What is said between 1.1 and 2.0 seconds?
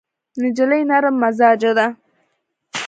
مزاجه ده.